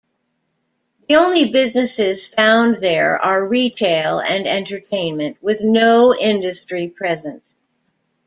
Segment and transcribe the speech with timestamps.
[1.07, 7.43] The only businesses found there are retail and entertainment, with no industry present.